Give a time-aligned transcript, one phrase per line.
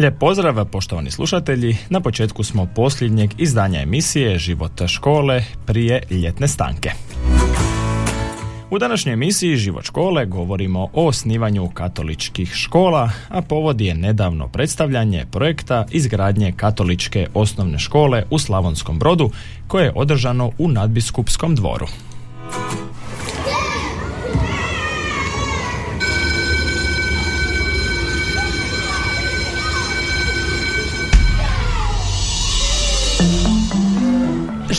[0.00, 1.76] Lijep pozdrav, poštovani slušatelji.
[1.90, 6.90] Na početku smo posljednjeg izdanja emisije Život škole prije ljetne stanke.
[8.70, 15.26] U današnjoj emisiji Život škole govorimo o osnivanju katoličkih škola, a povod je nedavno predstavljanje
[15.30, 19.30] projekta izgradnje katoličke osnovne škole u Slavonskom brodu
[19.68, 21.86] koje je održano u nadbiskupskom dvoru.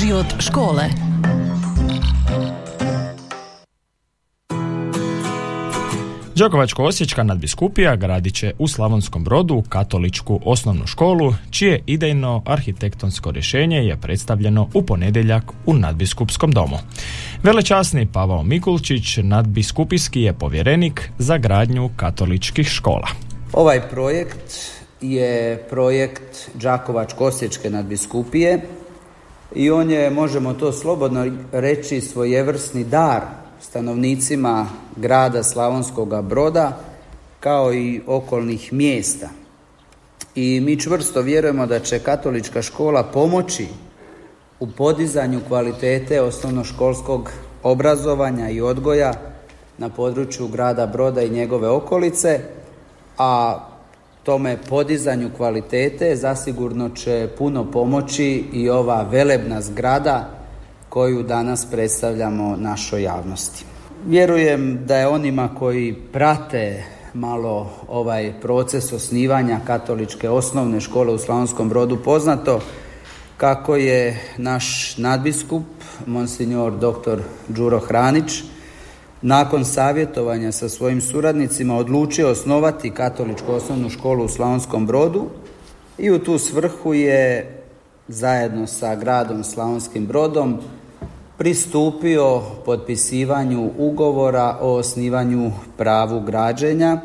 [0.01, 0.83] Život škole
[6.35, 13.97] Đakovačko-osječka nadbiskupija gradit će u Slavonskom brodu katoličku osnovnu školu, čije idejno arhitektonsko rješenje je
[13.97, 16.77] predstavljeno u ponedjeljak u nadbiskupskom domu.
[17.43, 23.07] Velečasni Pavao Mikulčić, nadbiskupijski je povjerenik za gradnju katoličkih škola.
[23.53, 24.53] Ovaj projekt
[25.01, 28.61] je projekt Đakovačko-osječke nadbiskupije
[29.55, 33.21] i on je, možemo to slobodno reći, svojevrsni dar
[33.61, 36.79] stanovnicima grada Slavonskoga broda
[37.39, 39.29] kao i okolnih mjesta.
[40.35, 43.67] I mi čvrsto vjerujemo da će katolička škola pomoći
[44.59, 47.31] u podizanju kvalitete osnovnoškolskog
[47.63, 49.13] obrazovanja i odgoja
[49.77, 52.39] na području grada Broda i njegove okolice,
[53.17, 53.59] a
[54.23, 60.29] tome podizanju kvalitete zasigurno će puno pomoći i ova velebna zgrada
[60.89, 63.65] koju danas predstavljamo našoj javnosti.
[64.05, 71.69] Vjerujem da je onima koji prate malo ovaj proces osnivanja katoličke osnovne škole u Slavonskom
[71.69, 72.59] brodu poznato
[73.37, 75.63] kako je naš nadbiskup,
[76.05, 77.21] monsignor dr.
[77.47, 78.43] Đuro Hranić,
[79.21, 85.25] nakon savjetovanja sa svojim suradnicima odlučio osnovati katoličku osnovnu školu u Slavonskom brodu
[85.97, 87.57] i u tu svrhu je
[88.07, 90.57] zajedno sa gradom Slavonskim brodom
[91.37, 97.01] pristupio potpisivanju ugovora o osnivanju pravu građenja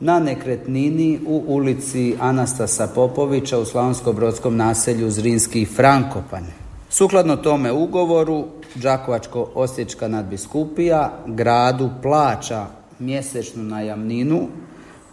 [0.00, 6.44] na nekretnini u ulici Anastasa Popovića u Slavonsko-brodskom naselju Zrinski Frankopan.
[6.90, 8.44] Sukladno tome ugovoru,
[8.74, 12.66] Đakovačko-Osječka nadbiskupija gradu plaća
[12.98, 14.48] mjesečnu najamninu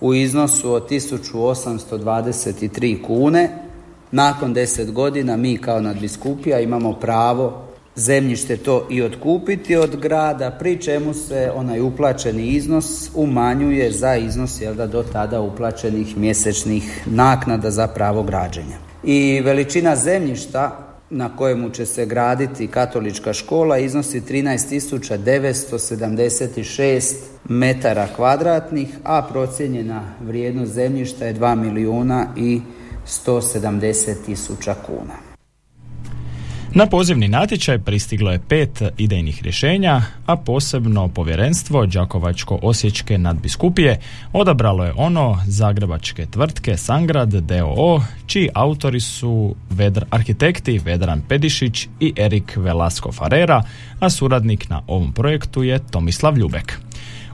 [0.02, 3.50] u iznosu od 1823 kune.
[4.12, 7.62] Nakon 10 godina mi kao nadbiskupija imamo pravo
[7.96, 14.62] zemljište to i otkupiti od grada, pri čemu se onaj uplaćeni iznos umanjuje za iznos
[14.62, 18.78] jel da, do tada uplaćenih mjesečnih naknada za pravo građenja.
[19.04, 27.16] I veličina zemljišta na kojemu će se graditi katolička škola iznosi 13.976
[27.50, 32.62] metara kvadratnih, a procijenjena vrijednost zemljišta je 2 milijuna i
[33.08, 35.25] 170 tisuća kuna.
[36.78, 44.00] Na pozivni natječaj pristiglo je pet idejnih rješenja, a posebno povjerenstvo Đakovačko-Osječke nadbiskupije
[44.34, 52.14] odabralo je ono zagrebačke tvrtke Sangrad DOO, čiji autori su vedr, arhitekti Vedran Pedišić i
[52.18, 53.64] Erik Velasco Farera,
[54.00, 56.85] a suradnik na ovom projektu je Tomislav Ljubek.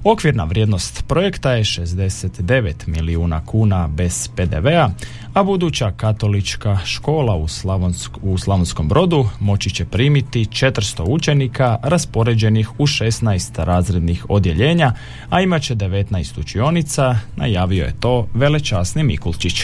[0.03, 4.89] Okvirna vrijednost projekta je 69 milijuna kuna bez PDV-a,
[5.33, 12.79] a buduća katolička škola u, Slavonsk, u Slavonskom brodu moći će primiti 400 učenika raspoređenih
[12.79, 14.93] u 16 razrednih odjeljenja,
[15.29, 19.63] a imat će 19 učionica, najavio je to velečasni Mikulčić.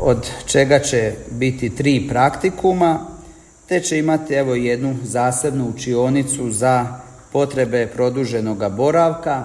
[0.00, 3.00] Od čega će biti tri praktikuma,
[3.68, 7.00] te će imati evo jednu zasebnu učionicu za
[7.32, 9.44] potrebe produženog boravka,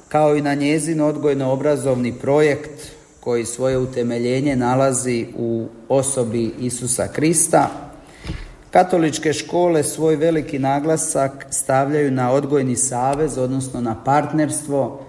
[0.08, 7.87] kao i na njezin odgojno-obrazovni projekt koji svoje utemeljenje nalazi u osobi Isusa Krista,
[8.72, 15.00] katoličke škole svoj veliki naglasak stavljaju na odgojni savez, odnosno na partnerstvo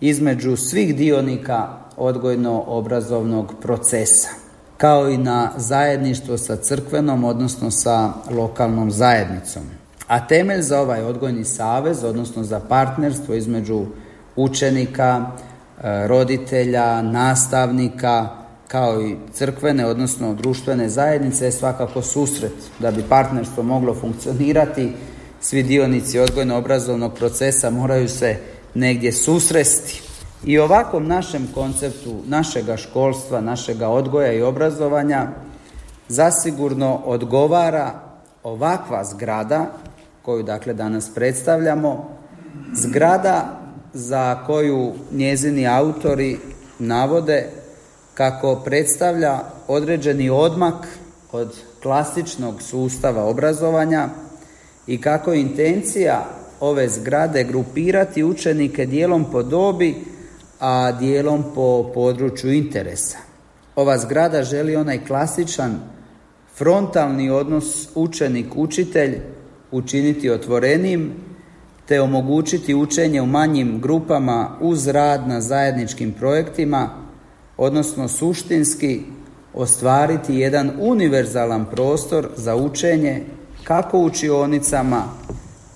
[0.00, 4.28] između svih dionika odgojno-obrazovnog procesa,
[4.76, 9.62] kao i na zajedništvo sa crkvenom, odnosno sa lokalnom zajednicom.
[10.06, 13.86] A temelj za ovaj odgojni savez, odnosno za partnerstvo između
[14.36, 15.26] učenika,
[15.82, 18.39] e, roditelja, nastavnika,
[18.70, 22.52] kao i crkvene, odnosno društvene zajednice je svakako susret.
[22.78, 24.92] Da bi partnerstvo moglo funkcionirati,
[25.40, 28.36] svi dionici odgojno-obrazovnog procesa moraju se
[28.74, 30.02] negdje susresti.
[30.44, 35.28] I ovakvom našem konceptu našega školstva, našega odgoja i obrazovanja
[36.08, 38.00] zasigurno odgovara
[38.42, 39.66] ovakva zgrada
[40.22, 42.08] koju dakle danas predstavljamo,
[42.74, 43.60] zgrada
[43.92, 46.38] za koju njezini autori
[46.78, 47.59] navode
[48.14, 50.88] kako predstavlja određeni odmak
[51.32, 54.08] od klasičnog sustava obrazovanja
[54.86, 56.26] i kako intencija
[56.60, 59.94] ove zgrade grupirati učenike dijelom po dobi,
[60.60, 63.18] a dijelom po području interesa.
[63.76, 65.80] Ova zgrada želi onaj klasičan
[66.56, 69.18] frontalni odnos učenik-učitelj
[69.70, 71.12] učiniti otvorenim
[71.86, 76.88] te omogućiti učenje u manjim grupama uz rad na zajedničkim projektima,
[77.60, 79.00] odnosno suštinski
[79.54, 83.22] ostvariti jedan univerzalan prostor za učenje
[83.64, 85.02] kako u učionicama,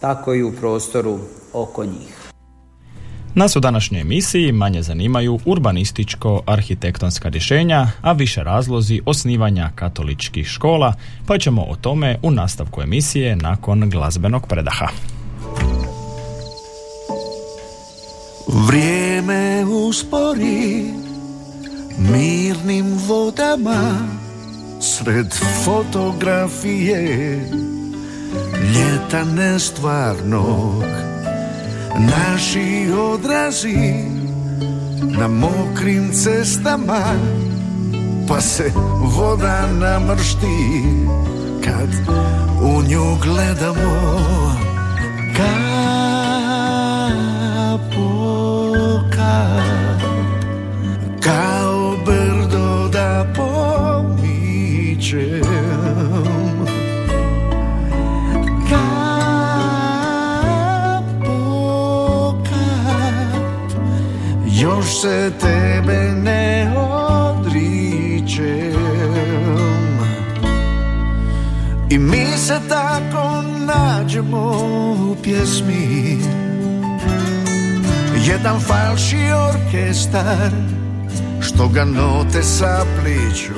[0.00, 1.18] tako i u prostoru
[1.52, 2.24] oko njih.
[3.34, 10.94] Nas u današnjoj emisiji manje zanimaju urbanističko-arhitektonska rješenja, a više razlozi osnivanja katoličkih škola,
[11.26, 14.86] pa ćemo o tome u nastavku emisije nakon glazbenog predaha.
[18.66, 21.03] Vrijeme uspori
[21.98, 24.08] mirnim vodama
[24.80, 27.38] sred fotografije.
[28.74, 30.84] Ljeta nestvarnog
[31.98, 34.04] naši odrazi
[35.18, 37.02] na mokrim cestama
[38.28, 40.82] pa se voda namršti.
[41.64, 41.88] Kad
[42.62, 44.24] u nju gledamo
[45.36, 45.74] kad
[49.16, 49.63] kao
[65.04, 68.44] se tebe ne odričem.
[71.90, 74.52] I mi se tako nađemo
[75.10, 76.18] u pjesmi.
[78.26, 79.16] Jedan falši
[79.50, 80.50] orkestar
[81.40, 83.54] Što ga note sapliću.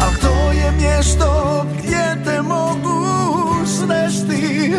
[0.00, 3.06] Al to je mjesto gdje te mogu
[3.66, 4.72] svesti.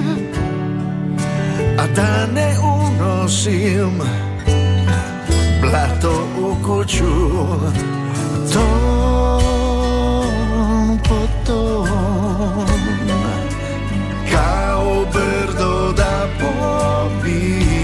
[1.78, 4.02] A da ne unosim
[5.64, 7.14] Blato u kuću.
[8.54, 9.40] Ton
[11.10, 12.68] po ton.
[14.32, 17.84] Kao brdo da pobičem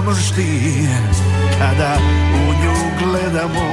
[0.00, 0.88] voda namršti
[1.58, 1.96] Kada
[2.34, 3.68] u nju gledamo.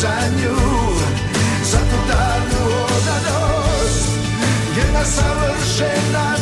[0.00, 0.56] za nju
[1.62, 4.08] Za tu davnu odanost
[4.76, 6.36] Jedna savršena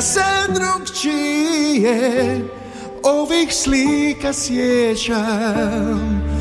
[0.00, 2.40] Se drugčije
[3.02, 6.33] ovih slika sjećam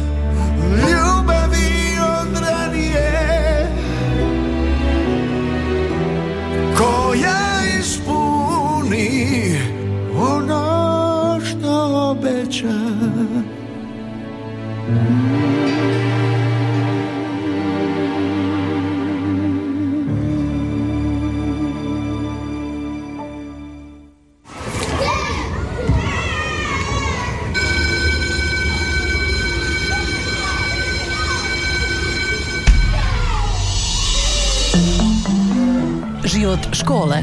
[36.54, 37.18] Život škole.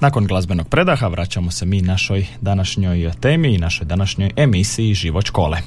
[0.00, 5.58] Nakon glazbenog predaha vraćamo se mi našoj današnjoj temi i našoj današnjoj emisiji Život škole.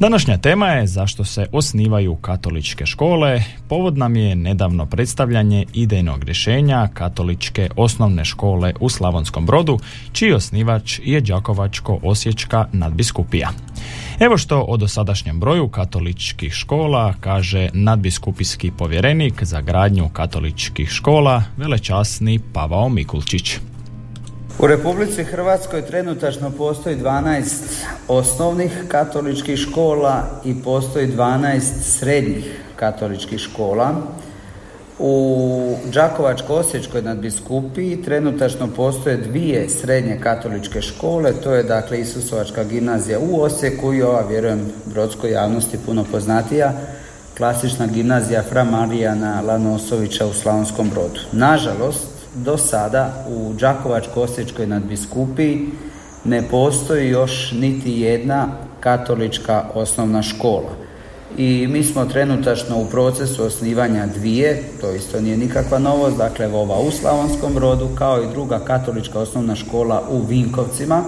[0.00, 3.42] Današnja tema je zašto se osnivaju katoličke škole.
[3.68, 9.78] Povod nam je nedavno predstavljanje idejnog rješenja katoličke osnovne škole u Slavonskom Brodu,
[10.12, 13.50] čiji osnivač je Đakovačko-Osječka nadbiskupija.
[14.20, 22.40] Evo što o dosadašnjem broju katoličkih škola kaže nadbiskupijski povjerenik za gradnju katoličkih škola, velečasni
[22.52, 23.56] Pavao Mikulčić.
[24.58, 27.44] U Republici Hrvatskoj trenutačno postoji 12
[28.08, 33.94] osnovnih katoličkih škola i postoji 12 srednjih katoličkih škola.
[34.98, 43.40] U Đakovačko-Osječkoj nadbiskupiji trenutačno postoje dvije srednje katoličke škole, to je dakle Isusovačka gimnazija u
[43.40, 46.72] Osijeku i ova, vjerujem, brodskoj javnosti puno poznatija,
[47.36, 51.20] klasična gimnazija Fra Marijana Lanosovića u Slavonskom Brodu.
[51.32, 55.66] Nažalost, do sada u Đakovačko-Osječkoj nadbiskupiji
[56.24, 58.48] ne postoji još niti jedna
[58.80, 60.83] katolička osnovna škola.
[61.36, 66.78] I mi smo trenutačno u procesu osnivanja dvije, to isto nije nikakva novost, dakle ova
[66.78, 71.04] u Slavonskom Brodu kao i druga katolička osnovna škola u Vinkovcima.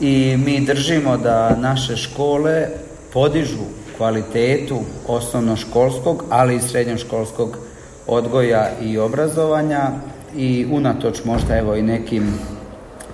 [0.00, 2.68] I mi držimo da naše škole
[3.12, 3.64] podižu
[3.96, 7.58] kvalitetu osnovnoškolskog, ali i srednjoškolskog
[8.06, 9.90] odgoja i obrazovanja
[10.36, 12.34] i unatoč možda evo i nekim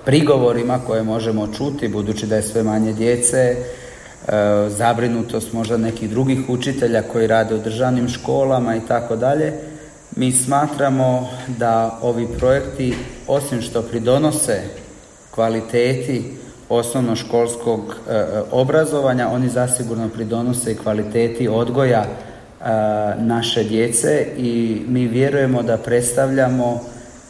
[0.05, 3.55] prigovorima koje možemo čuti budući da je sve manje djece,
[4.69, 9.53] zabrinutost možda nekih drugih učitelja koji rade u državnim školama i tako dalje.
[10.15, 12.95] Mi smatramo da ovi projekti
[13.27, 14.61] osim što pridonose
[15.31, 16.23] kvaliteti
[16.69, 22.05] osnovnoškolskog e, obrazovanja, oni zasigurno pridonose kvaliteti odgoja
[23.17, 26.81] naše djece i mi vjerujemo da predstavljamo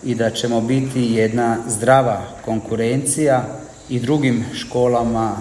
[0.03, 3.44] i da ćemo biti jedna zdrava konkurencija
[3.89, 5.38] i drugim školama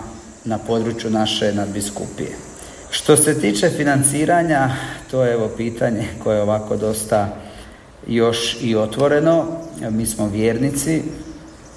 [0.48, 2.30] na području naše nadbiskupije.
[2.90, 4.70] Što se tiče financiranja,
[5.10, 7.28] to je evo pitanje koje je ovako dosta
[8.06, 9.44] još i otvoreno.
[9.90, 11.02] Mi smo vjernici,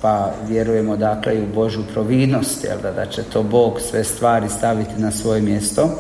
[0.02, 4.50] pa vjerujemo dakle i u Božu providnost, jel da, da će to Bog sve stvari
[4.50, 6.00] staviti na svoje mjesto.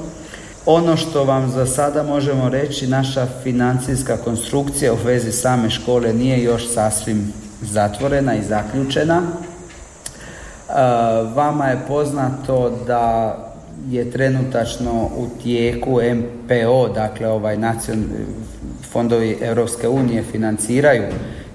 [0.65, 6.43] Ono što vam za sada možemo reći, naša financijska konstrukcija u vezi same škole nije
[6.43, 9.21] još sasvim zatvorena i zaključena.
[10.71, 13.37] E, vama je poznato da
[13.89, 18.05] je trenutačno u tijeku MPO, dakle ovaj nacion,
[18.91, 21.03] fondovi Europske unije financiraju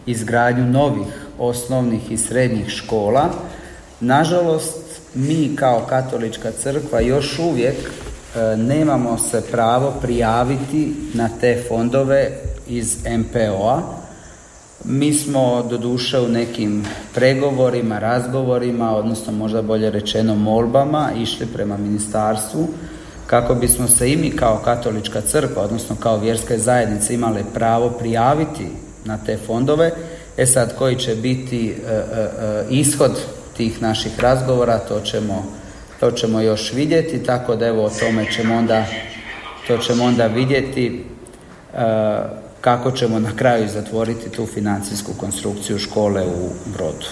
[0.06, 1.06] izgradnju novih
[1.38, 3.28] osnovnih i srednjih škola.
[4.00, 4.76] Nažalost,
[5.14, 12.30] mi kao katolička crkva još uvijek e, nemamo se pravo prijaviti na te fondove
[12.68, 14.05] iz MPO-a
[14.84, 22.68] mi smo doduše u nekim pregovorima, razgovorima, odnosno možda bolje rečeno molbama, išli prema ministarstvu
[23.26, 28.66] kako bismo se i mi kao katolička crkva, odnosno kao vjerske zajednice imale pravo prijaviti
[29.04, 29.92] na te fondove.
[30.36, 33.20] E sad, koji će biti e, e, e, ishod
[33.56, 35.44] tih naših razgovora, to ćemo,
[36.00, 38.84] to ćemo još vidjeti, tako da evo o tome ćemo onda,
[39.66, 41.04] to ćemo onda vidjeti
[42.66, 47.06] kako ćemo na kraju zatvoriti tu financijsku konstrukciju škole u Brodu.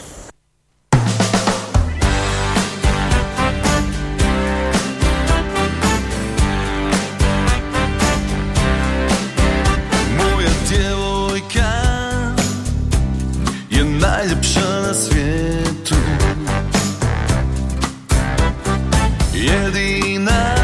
[19.34, 20.54] Jedina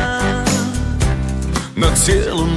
[1.76, 2.50] na cijelom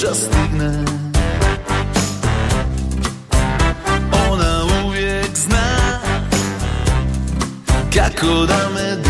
[0.00, 0.84] stigne
[4.30, 5.98] Ona uvijek zna
[7.94, 9.09] Kako da me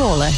[0.00, 0.28] škole.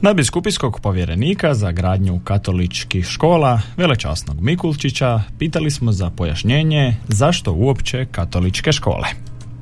[0.00, 8.72] Nadbiskupijskog povjerenika za gradnju katoličkih škola Velečasnog Mikulčića pitali smo za pojašnjenje zašto uopće katoličke
[8.72, 9.08] škole.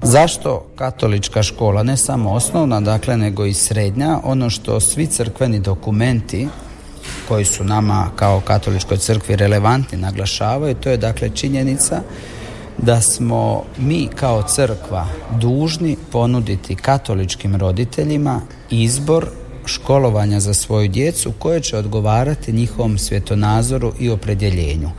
[0.03, 6.49] Zašto katolička škola, ne samo osnovna, dakle, nego i srednja, ono što svi crkveni dokumenti
[7.29, 12.03] koji su nama kao katoličkoj crkvi relevantni naglašavaju, to je dakle činjenica
[12.79, 19.27] da smo mi kao crkva dužni ponuditi katoličkim roditeljima izbor
[19.67, 24.91] školovanja za svoju djecu koje će odgovarati njihovom svjetonazoru i opredjeljenju.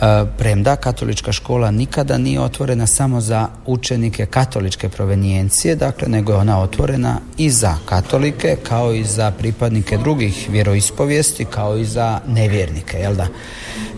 [0.00, 6.38] E, premda katolička škola nikada nije otvorena samo za učenike katoličke provenijencije, dakle nego je
[6.38, 12.96] ona otvorena i za katolike kao i za pripadnike drugih vjeroispovijesti kao i za nevjernike,
[12.96, 13.26] jel da?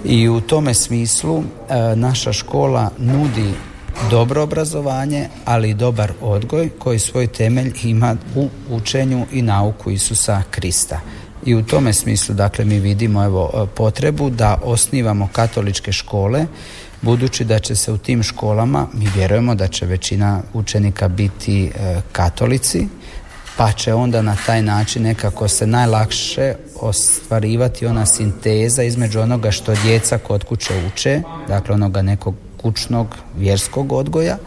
[0.04, 3.52] I u tome smislu e, naša škola nudi
[4.10, 10.42] dobro obrazovanje, ali i dobar odgoj koji svoj temelj ima u učenju i nauku Isusa
[10.50, 11.00] Krista.
[11.44, 16.46] I u tome smislu dakle mi vidimo evo potrebu da osnivamo katoličke škole.
[17.02, 22.00] Budući da će se u tim školama mi vjerujemo da će većina učenika biti e,
[22.12, 22.88] katolici
[23.56, 29.74] pa će onda na taj način nekako se najlakše ostvarivati ona sinteza između onoga što
[29.74, 34.38] djeca kod kuće uče, dakle onoga nekog kućnog vjerskog odgoja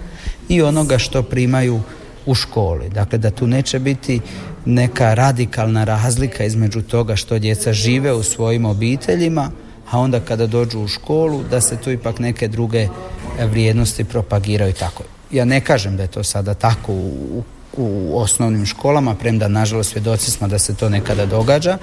[0.50, 1.82] i onoga što primaju
[2.26, 2.90] u školi.
[2.90, 4.22] Dakle, da tu neće biti
[4.66, 9.52] neka radikalna razlika između toga što djeca žive u svojim obiteljima,
[9.92, 12.88] a onda kada dođu u školu da se tu ipak neke druge
[13.40, 15.04] vrijednosti propagiraju tako.
[15.32, 17.44] Ja ne kažem da je to sada tako u,
[17.78, 21.78] u osnovnim školama, premda nažalost svjedoci smo da se to nekada događa,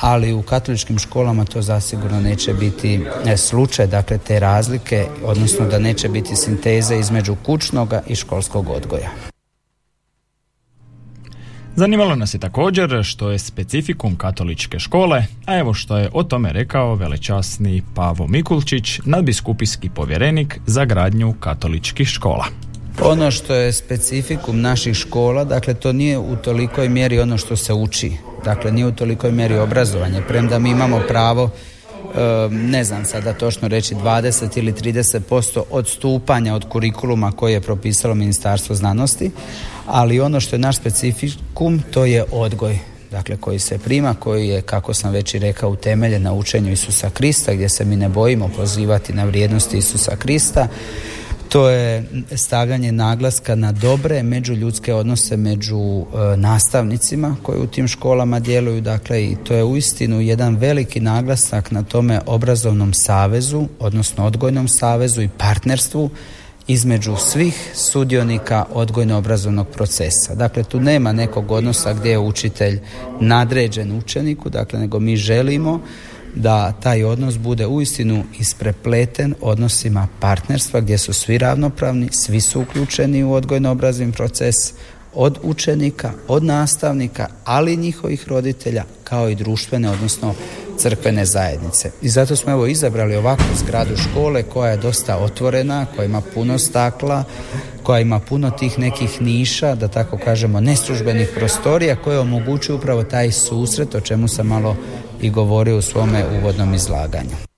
[0.00, 5.78] ali u katoličkim školama to zasigurno neće biti e, slučaj, dakle te razlike, odnosno da
[5.78, 9.33] neće biti sinteze između kućnog i školskog odgoja.
[11.76, 16.52] Zanimalo nas je također što je specifikum katoličke škole, a evo što je o tome
[16.52, 22.44] rekao velečasni Pavo Mikulčić, nadbiskupijski povjerenik za gradnju katoličkih škola.
[23.02, 27.72] Ono što je specifikum naših škola, dakle to nije u tolikoj mjeri ono što se
[27.72, 28.12] uči,
[28.44, 31.50] dakle nije u tolikoj mjeri obrazovanje, premda mi imamo pravo
[32.50, 38.74] ne znam sada točno reći 20 ili 30% odstupanja od kurikuluma koje je propisalo Ministarstvo
[38.74, 39.30] znanosti,
[39.86, 42.78] ali ono što je naš specifikum to je odgoj
[43.10, 47.10] dakle koji se prima, koji je, kako sam već i rekao, utemeljen na učenju Isusa
[47.10, 50.68] Krista, gdje se mi ne bojimo pozivati na vrijednosti Isusa Krista,
[51.54, 52.04] to je
[52.36, 59.24] stavljanje naglaska na dobre međuljudske odnose među e, nastavnicima koji u tim školama djeluju, dakle
[59.24, 65.28] i to je uistinu jedan veliki naglasak na tome obrazovnom savezu, odnosno odgojnom savezu i
[65.38, 66.10] partnerstvu
[66.66, 70.34] između svih sudionika odgojno-obrazovnog procesa.
[70.34, 72.80] Dakle, tu nema nekog odnosa gdje je učitelj
[73.20, 75.80] nadređen učeniku, dakle, nego mi želimo
[76.34, 83.24] da taj odnos bude uistinu isprepleten odnosima partnerstva gdje su svi ravnopravni, svi su uključeni
[83.24, 84.54] u odgojno-obrazovni proces
[85.14, 90.34] od učenika, od nastavnika, ali i njihovih roditelja kao i društvene, odnosno
[90.78, 91.90] crkvene zajednice.
[92.02, 96.58] I zato smo evo izabrali ovakvu zgradu škole koja je dosta otvorena, koja ima puno
[96.58, 97.24] stakla,
[97.82, 103.32] koja ima puno tih nekih niša, da tako kažemo, neslužbenih prostorija koje omogućuju upravo taj
[103.32, 104.76] susret o čemu sam malo
[105.20, 107.53] i govorio u svome uvodnom izlaganju.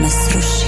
[0.00, 0.59] me.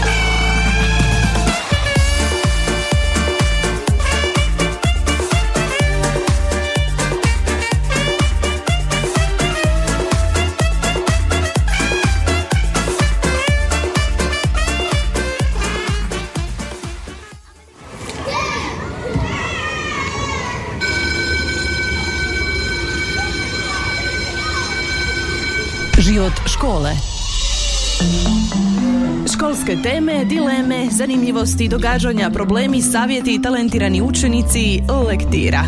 [29.62, 35.64] Školske teme, dileme, zanimljivosti, događanja, problemi, savjeti i talentirani učenici, lektira.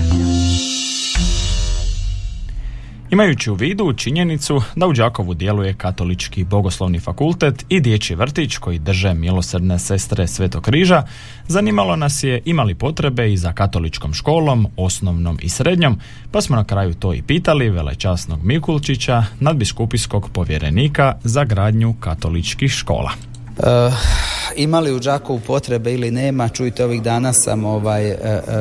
[3.11, 8.79] Imajući u vidu činjenicu da u Đakovu djeluje katolički bogoslovni fakultet i dječji vrtić koji
[8.79, 11.03] drže milosrdne sestre Svetog križa,
[11.47, 16.01] zanimalo nas je imali potrebe i za katoličkom školom, osnovnom i srednjom,
[16.33, 23.34] pa smo na kraju to i pitali velečasnog Mikulčića, nadbiskupijskog povjerenika za gradnju katoličkih škola.
[23.59, 23.65] Uh,
[24.57, 28.19] ima li u Đakovu potrebe ili nema, čujte ovih dana sam ovaj uh,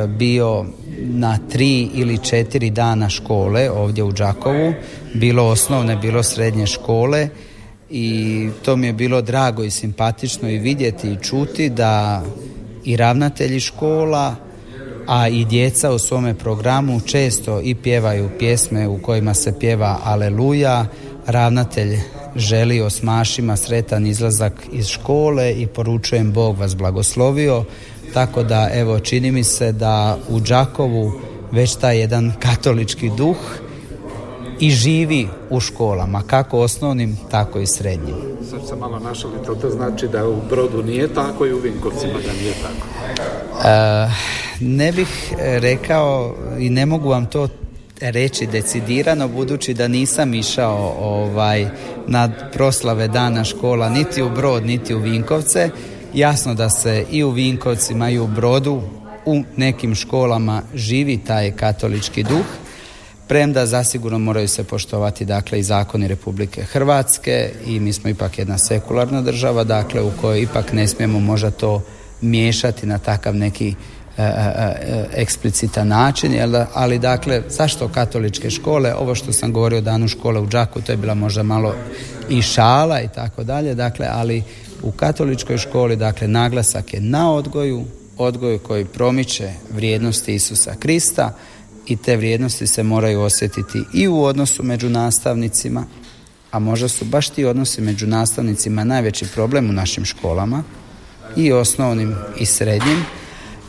[0.08, 0.66] bio
[1.00, 4.74] na tri ili četiri dana škole ovdje u Đakovu,
[5.14, 7.30] bilo osnovne, bilo srednje škole.
[7.90, 12.24] I to mi je bilo drago i simpatično i vidjeti i čuti da
[12.84, 14.36] i ravnatelji škola,
[15.08, 20.86] a i djeca u svome programu često i pjevaju pjesme u kojima se pjeva Aleluja,
[21.28, 22.00] ravnatelj
[22.36, 27.64] želi osmašima sretan izlazak iz škole i poručujem Bog vas blagoslovio,
[28.14, 31.12] tako da evo čini mi se da u Đakovu
[31.52, 33.38] već taj jedan katolički duh
[34.60, 38.16] i živi u školama, kako osnovnim, tako i srednjim.
[38.50, 42.34] Sad se malo našalite, to znači da u Brodu nije tako i u Vinkovcima da
[42.42, 42.88] nije tako?
[43.68, 44.12] E,
[44.60, 47.48] ne bih rekao i ne mogu vam to
[48.12, 51.68] reći decidirano budući da nisam išao ovaj
[52.08, 55.70] na proslave dana škola niti u Brod niti u Vinkovce.
[56.14, 58.82] Jasno da se i u Vinkovcima i u Brodu
[59.26, 62.46] u nekim školama živi taj katolički duh
[63.28, 68.58] premda zasigurno moraju se poštovati dakle i zakoni Republike Hrvatske i mi smo ipak jedna
[68.58, 71.82] sekularna država dakle u kojoj ipak ne smijemo možda to
[72.22, 73.76] miješati na takav neki
[74.18, 76.34] E, e, e, eksplicitan način,
[76.74, 78.96] ali dakle, zašto katoličke škole?
[78.96, 81.76] Ovo što sam govorio o danu škole u Đaku, to je bila možda malo
[82.30, 84.44] i šala i tako dalje, dakle, ali
[84.84, 87.86] u katoličkoj školi, dakle, naglasak je na odgoju,
[88.18, 91.36] odgoju koji promiče vrijednosti Isusa Krista
[91.88, 95.86] i te vrijednosti se moraju osjetiti i u odnosu među nastavnicima,
[96.52, 100.64] a možda su baš ti odnosi među nastavnicima najveći problem u našim školama,
[101.36, 103.06] i osnovnim i srednjim,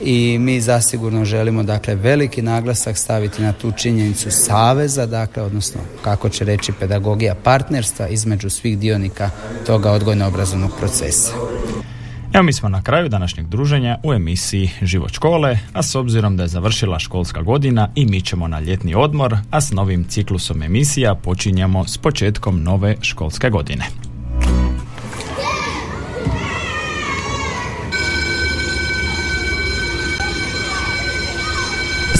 [0.00, 6.28] i mi zasigurno želimo dakle veliki naglasak staviti na tu činjenicu saveza, dakle odnosno kako
[6.28, 9.30] će reći pedagogija partnerstva između svih dionika
[9.66, 11.32] toga odgojno-obrazovnog procesa.
[12.34, 16.42] Evo mi smo na kraju današnjeg druženja u emisiji Život škole, a s obzirom da
[16.42, 21.14] je završila školska godina i mi ćemo na ljetni odmor, a s novim ciklusom emisija
[21.14, 24.13] počinjemo s početkom nove školske godine.